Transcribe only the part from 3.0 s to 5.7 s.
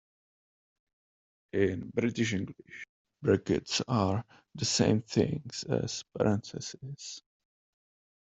brackets are the same things